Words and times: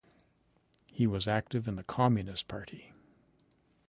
He 0.87 1.05
was 1.05 1.27
active 1.27 1.67
in 1.67 1.75
the 1.75 1.83
Communist 1.83 2.47
Party. 2.47 2.91